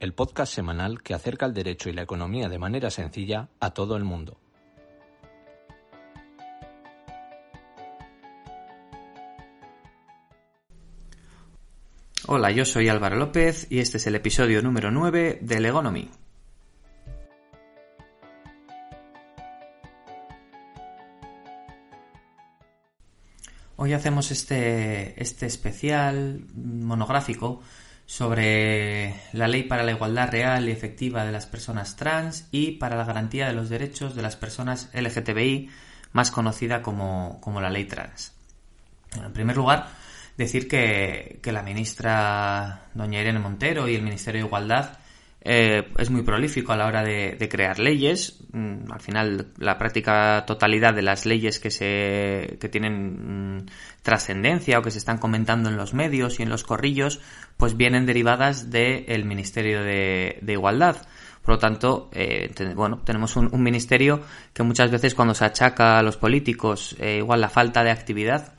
[0.00, 3.96] el podcast semanal que acerca el derecho y la economía de manera sencilla a todo
[3.96, 4.38] el mundo.
[12.26, 16.10] Hola, yo soy Álvaro López y este es el episodio número 9 de Legonomy.
[23.76, 27.62] Hoy hacemos este, este especial monográfico
[28.08, 32.96] sobre la ley para la igualdad real y efectiva de las personas trans y para
[32.96, 35.68] la garantía de los derechos de las personas LGTBI,
[36.12, 38.32] más conocida como, como la ley trans.
[39.14, 39.88] En primer lugar,
[40.38, 44.98] decir que, que la ministra doña Irene Montero y el Ministerio de Igualdad
[45.40, 48.40] eh, es muy prolífico a la hora de, crear leyes.
[48.52, 53.66] Mm, al final, la práctica totalidad de las leyes que se que tienen mm,
[54.02, 57.20] trascendencia o que se están comentando en los medios y en los corrillos,
[57.56, 60.96] pues vienen derivadas del Ministerio de, Igualdad.
[61.42, 65.98] Por lo tanto, eh, bueno, tenemos un, un ministerio que muchas veces cuando se achaca
[65.98, 68.57] a los políticos eh, igual la falta de actividad,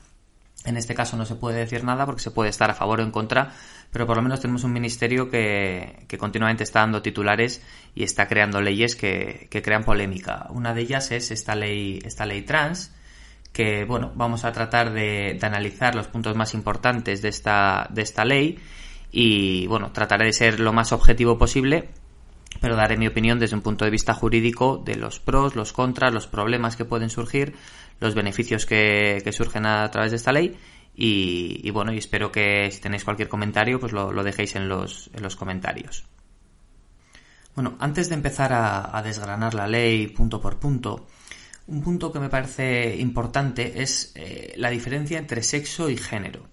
[0.70, 3.04] en este caso no se puede decir nada porque se puede estar a favor o
[3.04, 3.52] en contra,
[3.92, 7.62] pero por lo menos tenemos un ministerio que, que continuamente está dando titulares
[7.96, 10.48] y está creando leyes que, que crean polémica.
[10.52, 12.94] Una de ellas es esta ley, esta ley trans,
[13.52, 18.26] que bueno, vamos a tratar de, analizar los puntos más importantes de esta, de esta
[18.26, 18.60] ley
[19.12, 21.90] y bueno, trataré de ser lo más objetivo posible
[22.62, 26.14] pero daré mi opinión desde un punto de vista jurídico de los pros, los contras,
[26.14, 27.56] los problemas que pueden surgir,
[28.00, 30.58] los beneficios que, que surgen a través de esta ley
[31.02, 35.24] y, bueno, y espero que si tenéis cualquier comentario, pues lo, dejéis en los, en
[35.24, 36.04] los comentarios.
[37.56, 41.08] Bueno, antes de empezar a, a desgranar la ley punto por punto,
[41.68, 46.48] un punto que me parece importante es eh, la diferencia entre sexo y género.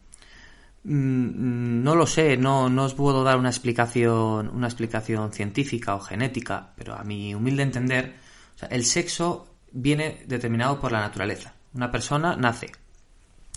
[0.88, 6.00] Mm, No lo sé, no, no os puedo dar una explicación, una explicación científica o
[6.00, 8.14] genética, pero a mi humilde entender,
[8.54, 11.54] o sea, el sexo viene determinado por la naturaleza.
[11.74, 12.70] Una persona nace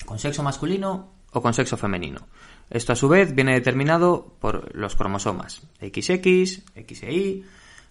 [0.06, 2.28] con sexo masculino o con sexo femenino.
[2.69, 7.44] Esto a su vez viene determinado por los cromosomas XX, XY.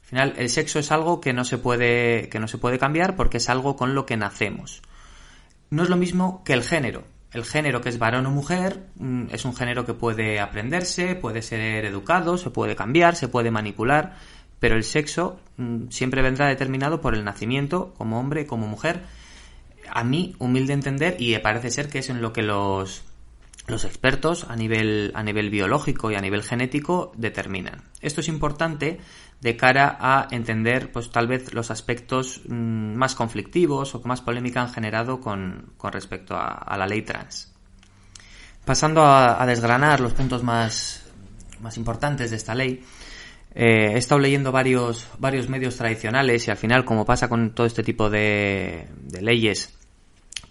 [0.02, 3.14] Al final, el sexo es algo que no se puede, que no se puede cambiar
[3.14, 4.82] porque es algo con lo que nacemos.
[5.70, 7.04] No es lo mismo que el género.
[7.32, 11.42] El género que es varón o mujer mm, es un género que puede aprenderse, puede
[11.42, 14.16] ser educado, se puede cambiar, se puede manipular,
[14.58, 19.02] pero el sexo mm, siempre vendrá determinado por el nacimiento, como hombre, como mujer.
[19.90, 23.04] A mí, humilde entender, y parece ser que es en lo que los,
[23.68, 27.84] los expertos a nivel, a nivel biológico y a nivel genético determinan.
[28.00, 28.98] Esto es importante
[29.40, 34.22] de cara a entender, pues tal vez los aspectos mm, más conflictivos o que más
[34.22, 37.52] polémica han generado con, con respecto a, la ley trans.
[38.64, 41.06] Pasando a, a desgranar los puntos más,
[41.60, 42.82] más importantes de esta ley,
[43.54, 47.66] eh, he estado leyendo varios, varios medios tradicionales y al final, como pasa con todo
[47.66, 49.74] este tipo de, de leyes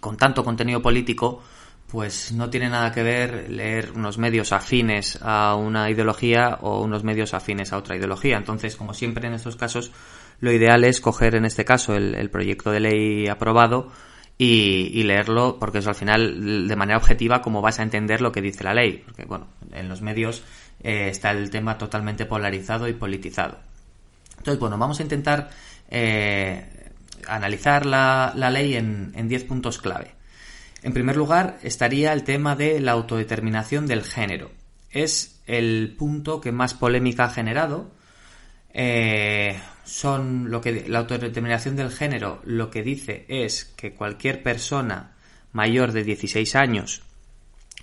[0.00, 1.42] con tanto contenido político,
[1.90, 7.02] pues no tiene nada que ver leer unos medios afines a una ideología o unos
[7.02, 8.36] medios afines a otra ideología.
[8.36, 9.90] Entonces, como siempre en estos casos,
[10.40, 13.90] lo ideal es coger en este caso el, proyecto de ley aprobado
[14.36, 18.42] y, leerlo porque eso al final de manera objetiva como vas a entender lo que
[18.42, 19.02] dice la ley.
[19.04, 20.44] Porque bueno, en los medios
[20.82, 23.58] eh, está el tema totalmente polarizado y politizado.
[24.36, 25.48] Entonces, bueno, vamos a intentar
[25.88, 26.90] eh,
[27.26, 30.17] analizar la, ley en en 10 puntos clave.
[30.88, 34.50] En primer lugar, estaría el tema de la autodeterminación del género.
[34.90, 37.90] Es el punto que más polémica ha generado.
[38.72, 45.12] Eh, son lo que la autodeterminación del género lo que dice es que cualquier persona
[45.52, 47.02] mayor de 16 años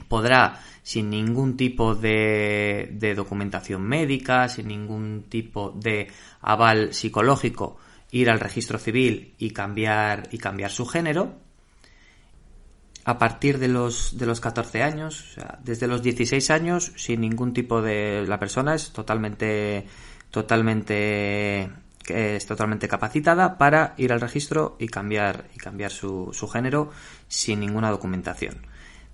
[0.08, 6.08] podrá sin ningún tipo de, de documentación médica, sin ningún tipo de
[6.42, 7.78] aval psicológico,
[8.10, 11.45] ir al registro civil y cambiar y cambiar su género
[13.06, 17.22] a partir de los, de los 14 años, o sea, desde los 16 años, sin
[17.22, 18.26] ningún tipo de...
[18.28, 19.86] La persona es totalmente,
[20.32, 21.70] totalmente,
[22.04, 26.90] que es totalmente capacitada para ir al registro y cambiar, y cambiar su, su género
[27.28, 28.66] sin ninguna documentación.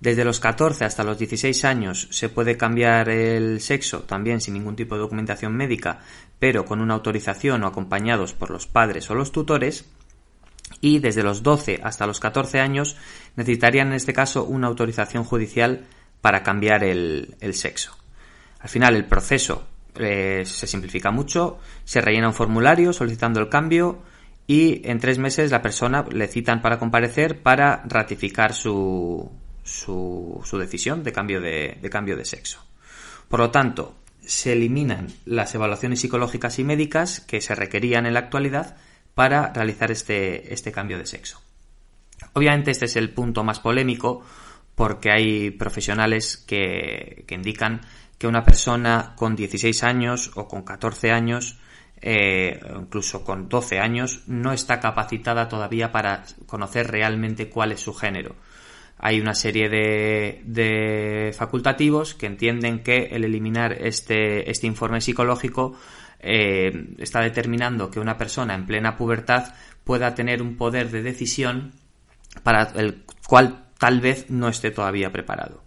[0.02, 4.74] Desde los 14 hasta los 16 años se puede cambiar el sexo también sin ningún
[4.74, 6.00] tipo de documentación médica,
[6.40, 9.84] pero con una autorización o acompañados por los padres o los tutores.
[10.82, 12.96] Y desde los 12 hasta los 14 años
[13.36, 15.86] necesitarían en este caso una autorización judicial
[16.20, 17.96] para cambiar el, sexo.
[18.60, 24.02] Al final el proceso eh, se simplifica mucho, se rellena un formulario solicitando el cambio
[24.46, 29.30] y en tres meses la persona le citan para comparecer para ratificar su,
[29.62, 32.64] su, decisión de cambio de, cambio de sexo.
[33.28, 38.20] Por lo tanto, se eliminan las evaluaciones psicológicas y médicas que se requerían en la
[38.20, 38.76] actualidad
[39.14, 41.40] para realizar este, este cambio de sexo.
[42.34, 44.22] Obviamente este es el punto más polémico
[44.74, 47.82] porque hay profesionales que, indican
[48.18, 51.58] que una persona con 16 años o con 14 años,
[52.00, 57.92] eh, incluso con 12 años, no está capacitada todavía para conocer realmente cuál es su
[57.94, 58.36] género
[59.04, 65.74] hay una serie de, facultativos que entienden que el eliminar este, este informe psicológico
[66.20, 71.72] eh, está determinando que una persona en plena pubertad pueda tener un poder de decisión
[72.44, 75.64] para el cual tal vez no esté todavía preparado.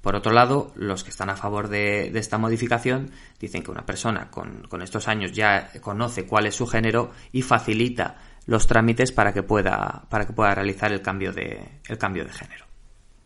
[0.00, 4.30] Por otro lado, los que están a favor de, esta modificación dicen que una persona
[4.30, 8.16] con, estos años ya conoce cuál es su género y facilita
[8.46, 12.32] los trámites para que pueda, para que pueda realizar el cambio de, el cambio de
[12.32, 12.69] género.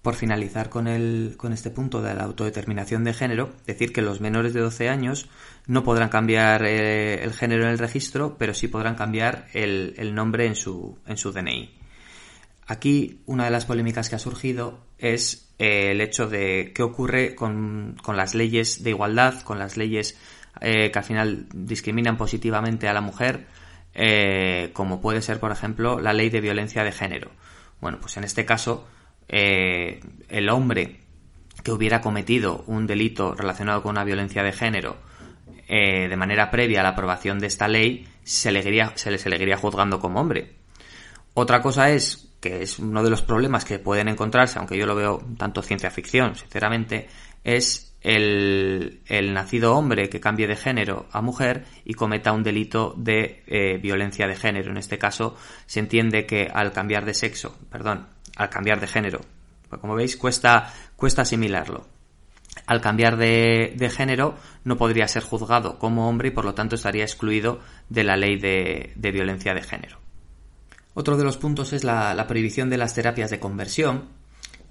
[0.04, 4.20] Por finalizar con, el, con este punto de la autodeterminación de género, decir que los
[4.20, 5.30] menores de 12 años
[5.66, 10.44] no podrán cambiar eh, el género en el registro, pero sí podrán cambiar el, nombre
[10.44, 11.74] en su, en su DNI.
[12.66, 17.34] Aquí una de las polémicas que ha surgido es eh, el hecho de qué ocurre
[17.34, 20.18] con, las leyes de igualdad, con las leyes
[20.60, 23.46] eh, que al final discriminan positivamente a la mujer,
[24.74, 27.30] como puede ser, por ejemplo, la ley de violencia de género.
[27.80, 28.86] Bueno, pues en este caso
[29.28, 31.00] eh, el hombre
[31.62, 34.96] que hubiera cometido un delito relacionado con una violencia de género
[35.66, 38.62] eh, de manera previa a la aprobación de esta ley, se le,
[38.94, 40.56] se le seguiría juzgando como hombre.
[41.32, 44.94] Otra cosa es, que es uno de los problemas que pueden encontrarse, aunque yo lo
[44.94, 47.08] veo tanto ciencia ficción, sinceramente,
[47.42, 49.00] es el,
[49.32, 54.26] nacido hombre que cambie de género a mujer y cometa un delito de eh, violencia
[54.26, 54.70] de género.
[54.70, 55.36] En este caso,
[55.66, 59.20] se entiende que al cambiar de sexo, perdón, al cambiar de género.
[59.68, 61.86] Pues como veis, cuesta, cuesta asimilarlo.
[62.66, 67.04] Al cambiar de, género no podría ser juzgado como hombre y por lo tanto estaría
[67.04, 69.98] excluido de la ley de, violencia de género.
[70.94, 74.08] Otro de los puntos es la, prohibición de las terapias de conversión.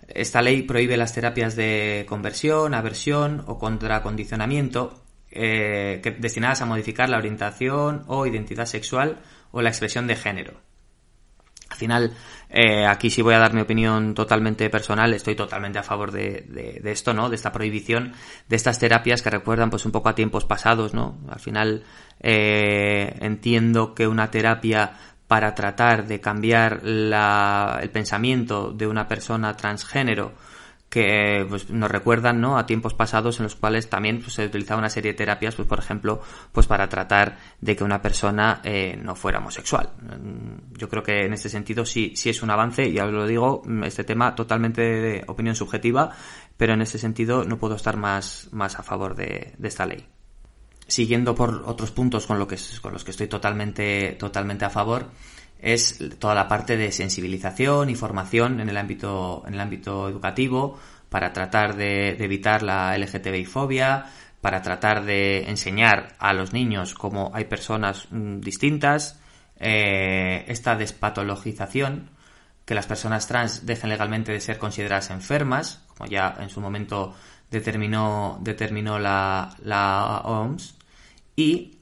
[0.08, 7.18] Esta ley prohíbe las terapias de conversión, aversión o contracondicionamiento eh, destinadas a modificar la
[7.18, 9.20] orientación o identidad sexual
[9.52, 10.54] o la expresión de género.
[11.74, 12.14] Al final,
[12.52, 16.80] eh, aquí sí voy a dar mi opinión totalmente personal, estoy totalmente a favor de,
[16.86, 17.30] esto, ¿no?
[17.30, 18.14] De esta prohibición,
[18.48, 21.18] de estas terapias que recuerdan pues un poco a tiempos pasados, ¿no?
[21.28, 21.84] Al final
[22.20, 24.92] eh, entiendo que una terapia
[25.28, 30.34] para tratar de cambiar el pensamiento de una persona transgénero
[30.94, 32.56] que pues, nos recuerdan ¿no?
[32.56, 35.68] a tiempos pasados en los cuales también pues, se utilizaba una serie de terapias, pues
[35.68, 39.90] por ejemplo, pues para tratar de que una persona eh, no fuera homosexual.
[40.00, 43.26] Mm, yo creo que en este sentido sí, sí es un avance, y os lo
[43.26, 46.12] digo, mm, este tema totalmente de opinión subjetiva,
[46.58, 50.06] pero en ese sentido no puedo estar más, más a favor de, de esta ley.
[50.86, 55.08] Siguiendo por otros puntos con, lo que, con los que estoy totalmente, totalmente a favor,
[55.64, 60.78] es toda la parte de sensibilización y formación en el ámbito, en el ámbito educativo
[61.10, 64.06] para tratar de, evitar la LGTBI fobia,
[64.42, 69.22] para tratar de enseñar a los niños cómo hay personas mm, distintas,
[69.58, 72.10] eh, esta despatologización,
[72.66, 77.14] que las personas trans dejen legalmente de ser consideradas enfermas, como ya en su momento
[77.50, 80.76] determinó, determinó la, la OMS,
[81.38, 81.78] y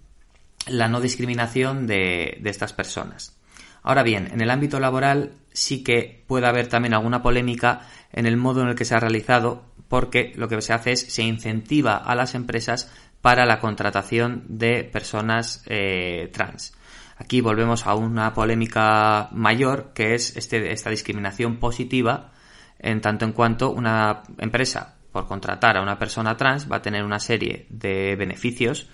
[0.67, 3.40] la no discriminación de, de estas personas.
[3.83, 8.38] Ahora bien, en el ámbito laboral sí que puede haber también alguna polémica en el
[8.38, 11.97] modo en el que se ha realizado, porque lo que se hace es se incentiva
[11.97, 16.73] a las empresas para la contratación de personas eh, trans.
[17.17, 22.31] Aquí volvemos a una polémica mayor, que es este, esta discriminación positiva,
[22.79, 27.03] en tanto en cuanto una empresa, por contratar a una persona trans, va a tener
[27.03, 28.89] una serie de beneficios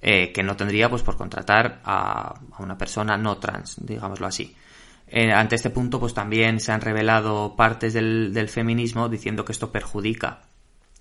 [0.00, 4.54] eh, que no tendría pues por contratar a, una persona no trans, digámoslo así.
[5.08, 9.72] Eh, ante este punto, pues también se han revelado partes del, feminismo diciendo que esto
[9.72, 10.42] perjudica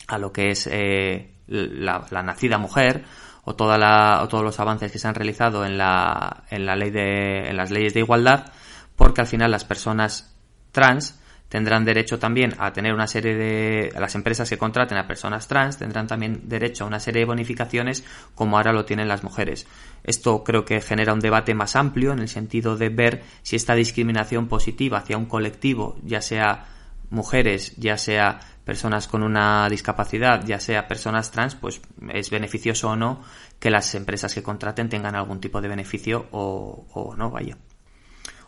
[0.07, 3.03] a lo que es eh, la, nacida mujer
[3.43, 7.99] o, toda todos los avances que se han realizado en, la, en las leyes de
[7.99, 8.51] igualdad,
[8.95, 10.35] porque al final las personas
[10.71, 15.47] trans tendrán derecho también a tener una serie de las empresas que contraten a personas
[15.47, 19.67] trans tendrán también derecho a una serie de bonificaciones como ahora lo tienen las mujeres.
[20.03, 23.75] Esto creo que genera un debate más amplio en el sentido de ver si esta
[23.75, 26.65] discriminación positiva hacia un colectivo, ya sea
[27.09, 32.95] mujeres, ya sea personas con una discapacidad, ya sea personas trans, pues es beneficioso o
[32.95, 33.21] no
[33.59, 37.57] que las empresas que contraten tengan algún tipo de beneficio o, no, vaya.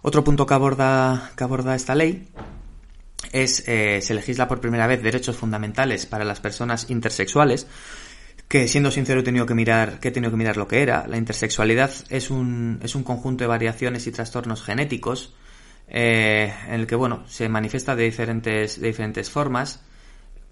[0.01, 2.27] Otro punto que aborda, que aborda esta ley
[3.31, 7.67] es eh, se legisla por primera vez derechos fundamentales para las personas intersexuales
[8.47, 11.05] que siendo sincero he tenido que mirar que he tenido que mirar lo que era.
[11.07, 15.35] La intersexualidad es un es un conjunto de variaciones y trastornos genéticos
[15.89, 19.83] eh, en el que bueno se manifiesta de diferentes de diferentes formas.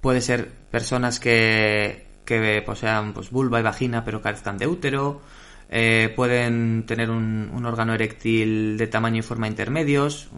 [0.02, 5.22] Puede ser personas que que posean pues vulva y vagina pero carezcan de útero
[5.70, 10.30] eh, pueden tener un, órgano eréctil de tamaño y forma intermedios,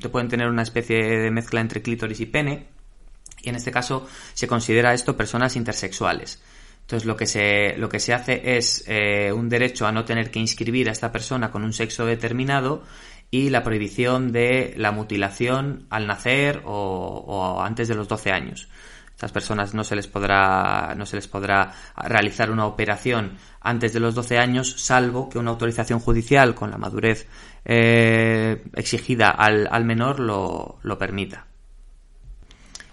[0.00, 2.66] te pueden tener una especie de mezcla entre clítoris y pene,
[3.42, 6.42] y en este caso se considera esto personas intersexuales.
[6.80, 10.30] Entonces lo que se, lo que se hace es eh, un derecho a no tener
[10.30, 12.82] que inscribir a esta persona con un sexo determinado
[13.30, 18.68] y la prohibición de la mutilación al nacer o, o antes de los 12 años
[19.14, 24.00] estas personas no se les podrá, no se les podrá realizar una operación antes de
[24.00, 27.28] los 12 años, salvo que una autorización judicial con la madurez
[27.64, 31.46] eh, exigida al, al menor lo, lo, permita.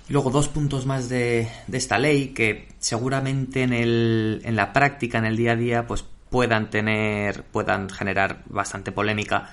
[0.10, 5.18] Luego dos puntos más de, de esta ley que seguramente en, el, en la práctica,
[5.18, 9.50] en el día a día, pues puedan tener, puedan generar bastante polémica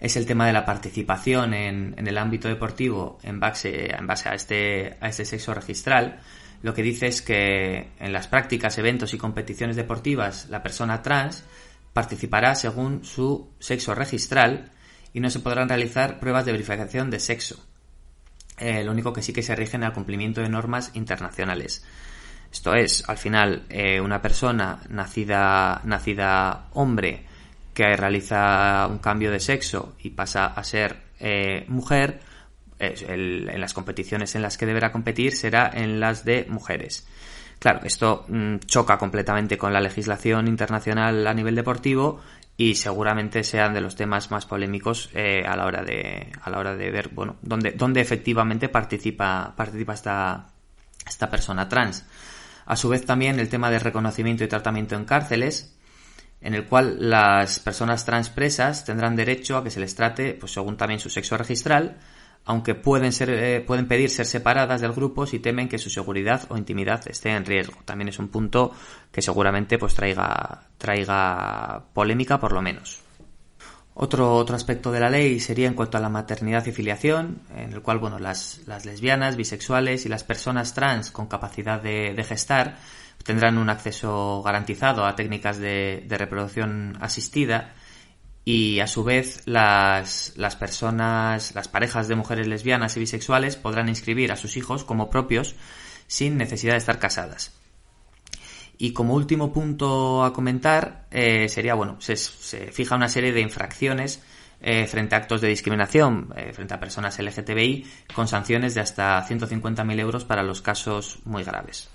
[0.00, 3.94] es el tema de la participación en, el ámbito deportivo en base,
[4.32, 6.20] este, a este sexo registral.
[6.62, 11.44] Lo que dice es que en las prácticas, eventos y competiciones deportivas la persona trans
[11.92, 14.72] participará según su sexo registral
[15.12, 17.62] y no se podrán realizar pruebas de verificación de sexo.
[18.58, 21.84] Eh, lo único que sí que se rigen al cumplimiento de normas internacionales.
[22.50, 27.26] Esto es, al final, eh, una persona nacida, nacida hombre
[27.80, 32.20] que realiza un cambio de sexo y pasa a ser eh, mujer,
[32.78, 37.06] en las competiciones en las que deberá competir será en las de mujeres.
[37.58, 42.20] Claro, esto mm, choca completamente con la legislación internacional a nivel deportivo
[42.56, 46.58] y seguramente sean de los temas más polémicos eh, a la hora de a la
[46.58, 50.46] hora de ver bueno dónde, dónde efectivamente participa participa esta
[51.06, 52.06] esta persona trans.
[52.64, 55.76] A su vez también el tema del reconocimiento y tratamiento en cárceles
[56.40, 60.76] en el cual las personas transpresas tendrán derecho a que se les trate pues según
[60.76, 61.98] también su sexo registral,
[62.44, 66.46] aunque pueden, ser, eh, pueden pedir ser separadas del grupo si temen que su seguridad
[66.48, 67.78] o intimidad esté en riesgo.
[67.84, 68.72] También es un punto
[69.12, 73.00] que seguramente pues traiga, traiga polémica por lo menos.
[73.92, 77.72] Otro, otro aspecto de la ley sería en cuanto a la maternidad y filiación, en
[77.74, 82.24] el cual bueno, las, las lesbianas, bisexuales y las personas trans con capacidad de, de
[82.24, 82.78] gestar
[83.24, 87.74] tendrán un acceso garantizado a técnicas de, reproducción asistida
[88.44, 94.32] y a su vez las, personas, las parejas de mujeres lesbianas y bisexuales podrán inscribir
[94.32, 95.54] a sus hijos como propios
[96.06, 97.54] sin necesidad de estar casadas.
[98.78, 104.22] Y como último punto a comentar eh, sería, bueno, se, fija una serie de infracciones
[104.62, 109.26] eh, frente a actos de discriminación eh, frente a personas LGTBI con sanciones de hasta
[109.26, 111.90] 150.000 euros para los casos muy graves.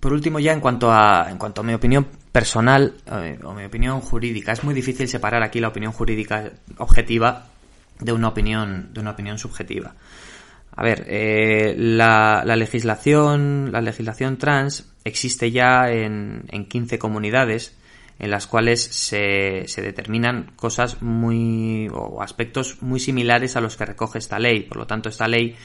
[0.00, 3.64] Por último, ya en cuanto a, en cuanto a mi opinión personal eh, o mi
[3.64, 7.46] opinión jurídica, es muy difícil separar aquí la opinión jurídica objetiva
[8.00, 9.94] de una opinión, de una opinión subjetiva.
[10.74, 17.76] A ver, eh, la, la, legislación, la legislación trans existe ya en, en 15 comunidades
[18.18, 23.86] en las cuales se, se determinan cosas muy o aspectos muy similares a los que
[23.86, 24.60] recoge esta ley.
[24.60, 25.56] Por lo tanto, esta ley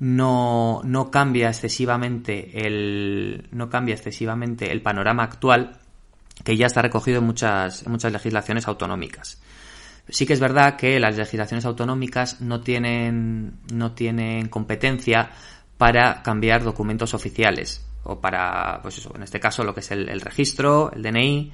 [0.00, 5.78] no, no cambia excesivamente el no cambia excesivamente el panorama actual
[6.42, 9.40] que ya está recogido en muchas, muchas legislaciones autonómicas.
[10.08, 15.30] Sí que es verdad que las legislaciones autonómicas no tienen, no tienen competencia
[15.76, 20.20] para cambiar documentos oficiales o para, pues eso, en este caso lo que es el,
[20.22, 21.52] registro, el DNI.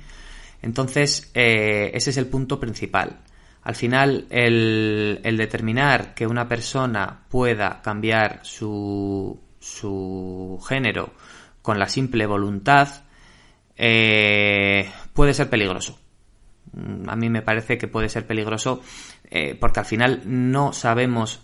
[0.62, 3.19] Entonces, eh, ese es el punto principal.
[3.66, 11.11] Al final, el, determinar que una persona pueda cambiar su, su género
[11.62, 13.02] con la simple voluntad
[13.76, 15.99] eh, puede ser peligroso.
[16.75, 18.82] Mm, a mí me parece que puede ser peligroso
[19.32, 21.40] eh, porque al final no sabemos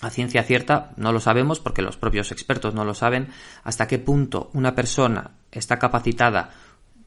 [0.00, 3.30] a ciencia cierta, no lo sabemos porque los propios expertos no lo saben,
[3.64, 6.50] hasta qué punto una persona está capacitada,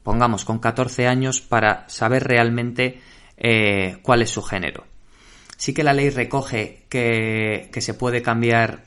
[0.03, 2.99] pongamos con 14 años, para saber realmente
[3.41, 4.85] eh, cuál es su género.
[5.57, 8.83] Sí que la ley recoge que, que se puede cambiar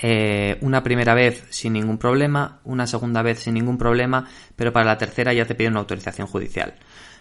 [0.00, 4.86] eh, una primera vez sin ningún problema, una segunda vez sin ningún problema, pero para
[4.86, 6.74] la tercera ya te pide una autorización judicial.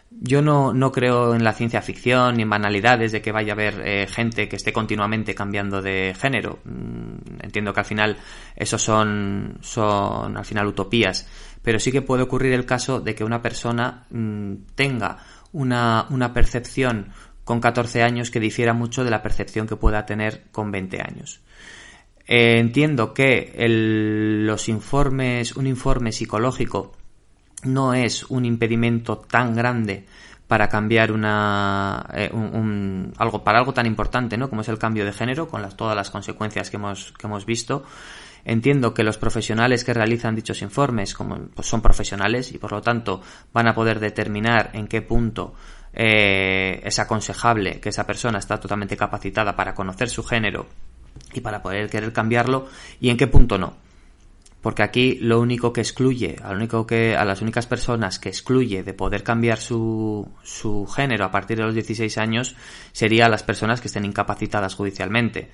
[0.09, 3.55] Yo no, no creo en la ciencia ficción ni en banalidades de que vaya a
[3.55, 6.59] haber eh, gente que esté continuamente cambiando de género.
[6.65, 8.17] Mm, entiendo que al final
[8.55, 11.27] esos son, son al final utopías,
[11.61, 15.17] pero sí que puede ocurrir el caso de que una persona mm, tenga
[15.53, 17.11] una, una percepción
[17.43, 21.41] con 14 años que difiera mucho de la percepción que pueda tener con 20 años.
[22.27, 23.53] Eh, entiendo que
[24.45, 26.93] los informes, un informe psicológico
[27.63, 30.05] no es un impedimento tan grande
[30.47, 32.29] para cambiar una eh,
[33.17, 36.09] algo para algo tan importante no como es el cambio de género con todas las
[36.09, 37.85] consecuencias que hemos que hemos visto
[38.45, 41.15] entiendo que los profesionales que realizan dichos informes
[41.53, 43.21] pues son profesionales y por lo tanto
[43.53, 45.53] van a poder determinar en qué punto
[45.93, 50.67] eh, es aconsejable que esa persona está totalmente capacitada para conocer su género
[51.33, 52.67] y para poder querer cambiarlo
[52.99, 53.75] y en qué punto no
[54.61, 58.29] porque aquí lo único que excluye, a, lo único que, a las únicas personas que
[58.29, 62.55] excluye de poder cambiar su, su género a partir de los 16 años
[62.91, 65.49] sería las personas que estén incapacitadas judicialmente.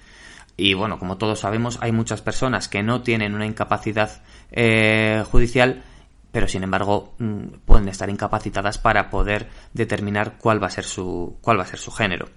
[0.58, 5.84] Y bueno, como todos sabemos, hay muchas personas que no tienen una incapacidad eh, judicial,
[6.32, 11.38] pero sin embargo mm, pueden estar incapacitadas para poder determinar cuál va a ser su,
[11.42, 12.28] cuál va a ser su género.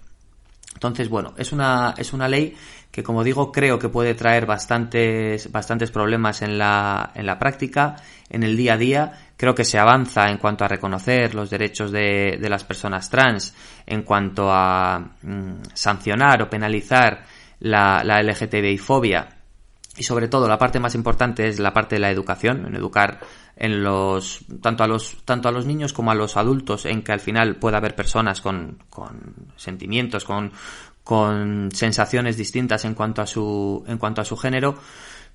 [0.75, 2.57] Entonces, bueno, es una, es una ley
[2.91, 7.97] que, como digo, creo que puede traer bastantes, bastantes problemas en la, en la práctica,
[8.29, 9.13] en el día a día.
[9.37, 13.55] Creo que se avanza en cuanto a reconocer los derechos de, de las personas trans,
[13.87, 17.25] en cuanto a mm, sancionar o penalizar
[17.61, 19.37] la, la LGTBI-fobia.
[19.97, 23.21] Y sobre todo, la parte más importante es la parte de la educación, en educar
[23.61, 27.13] en los tanto a los tanto a los niños como a los adultos en que
[27.13, 30.53] al final pueda haber personas con, con sentimientos con,
[31.05, 34.77] con sensaciones distintas en cuanto a su en cuanto a su género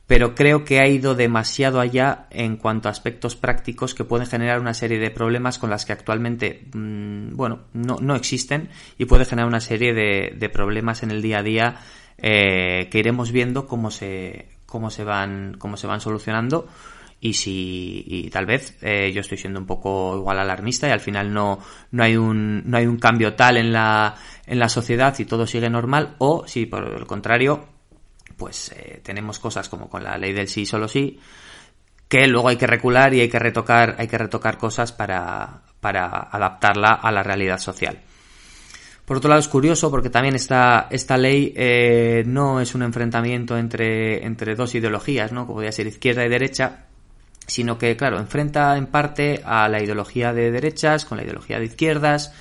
[0.08, 4.60] pero creo que ha ido demasiado allá en cuanto a aspectos prácticos que pueden generar
[4.60, 9.25] una serie de problemas con las que actualmente mmm, bueno no, no, existen y puede
[9.25, 11.75] generar una serie de problemas en el día a día
[12.17, 16.67] eh, que iremos viendo cómo se cómo se van cómo se van solucionando.
[17.21, 21.33] Y si tal vez eh, yo estoy siendo un poco igual alarmista y al final
[21.33, 21.59] no,
[21.91, 25.47] no hay un no hay un cambio tal en la en la sociedad y todo
[25.47, 27.65] sigue normal o si por el contrario
[28.37, 31.19] pues eh, tenemos cosas como con la ley del sí solo sí
[32.07, 36.05] que luego hay que recular y hay que retocar hay que retocar cosas para para
[36.05, 38.01] adaptarla a la realidad social
[39.05, 43.55] por otro lado es curioso porque también esta, esta ley eh, no es un enfrentamiento
[43.57, 45.41] entre, entre dos ideologías, ¿no?
[45.46, 46.85] Como podría ser izquierda y derecha,
[47.46, 51.65] sino que, claro, enfrenta en parte a la ideología de derechas con la ideología de
[51.65, 52.33] izquierdas,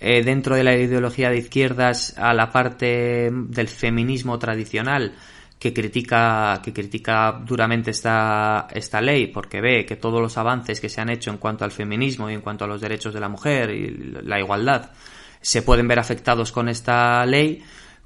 [0.00, 5.14] eh, dentro de la ideología de izquierdas a la parte del feminismo tradicional
[5.58, 10.90] que critica que critica duramente esta esta ley porque ve que todos los avances que
[10.90, 13.30] se han hecho en cuanto al feminismo y en cuanto a los derechos de la
[13.30, 13.88] mujer y
[14.22, 14.90] la igualdad
[15.46, 17.62] se pueden ver afectados con esta ley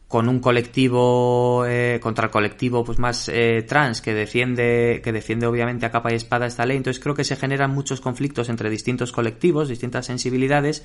[0.09, 5.47] con un colectivo eh, contra el colectivo pues más eh, trans que defiende que defiende
[5.47, 6.77] obviamente a capa y espada esta ley.
[6.77, 10.85] Entonces creo que se generan muchos conflictos entre distintos colectivos distintas sensibilidades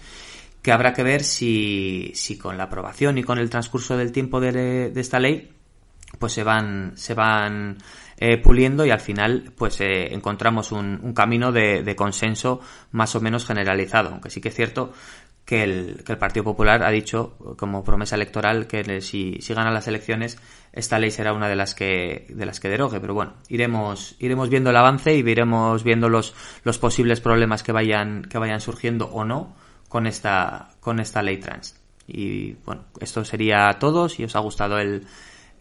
[0.62, 4.40] que habrá que ver si, si con la aprobación y con el transcurso del tiempo
[4.40, 5.52] de, esta ley
[6.20, 7.80] pues se van se van
[8.18, 12.62] eh, puliendo y al final pues eh, encontramos un, un camino de, de, consenso
[12.94, 14.12] más o menos generalizado.
[14.12, 14.94] Aunque sí que es cierto
[15.46, 19.72] que el, que el Partido Popular ha dicho como promesa electoral que si, si gana
[19.72, 20.40] las elecciones
[20.74, 23.00] esta ley será una de las que de las que derogue.
[23.00, 27.72] Pero bueno iremos iremos viendo el avance y iremos viendo los los posibles problemas que
[27.72, 29.56] vayan que vayan surgiendo o no
[29.88, 31.80] con esta con esta ley trans.
[32.08, 34.10] Y bueno esto sería todo.
[34.10, 35.06] Si os ha gustado el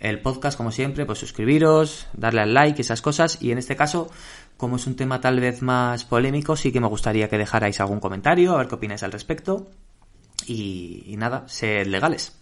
[0.01, 3.41] el podcast como siempre pues suscribiros darle al like esas cosas.
[3.41, 4.11] Y en este caso
[4.65, 8.01] como es un tema tal vez más polémico, sí que me gustaría que dejarais algún
[8.01, 9.69] comentario, a ver qué opináis al respecto.
[10.47, 12.33] Y, nada, sed legales.